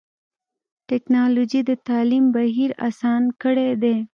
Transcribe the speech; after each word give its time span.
ټکنالوجي 0.89 1.61
د 1.69 1.71
تعلیم 1.87 2.25
بهیر 2.35 2.71
اسان 2.87 3.23
کړی 3.41 3.69
دی. 3.83 3.95